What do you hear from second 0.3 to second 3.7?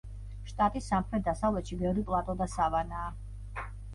შტატის სამხრეთ-დასავლეთში ბევრი პლატო და სავანაა.